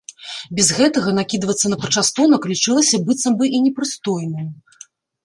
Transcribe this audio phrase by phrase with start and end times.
[0.59, 4.49] Без гэтага накідвацца на пачастунак лічылася быццам бы і непрыстойным.